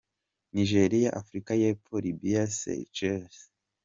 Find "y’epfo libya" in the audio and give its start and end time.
1.61-2.41